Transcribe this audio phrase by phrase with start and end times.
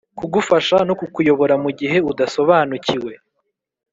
[0.17, 3.13] kugufasha no kukuyobora mugihe udasobanukiwe.